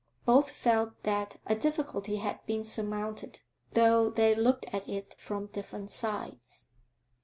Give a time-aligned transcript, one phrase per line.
[0.25, 3.37] Both felt that a difficulty had been surmounted,
[3.73, 6.65] though they looked at it from different sides.